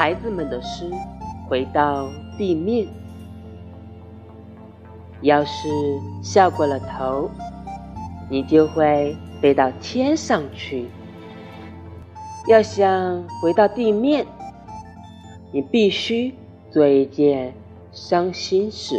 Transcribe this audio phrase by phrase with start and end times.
[0.00, 0.90] 孩子们的诗
[1.46, 2.88] 回到地面。
[5.20, 5.68] 要是
[6.22, 7.30] 笑过了头
[8.30, 10.88] 你就会飞到天上去。
[12.48, 14.26] 要想回到地面
[15.52, 16.34] 你必须
[16.70, 17.52] 做一件
[17.92, 18.98] 伤心事。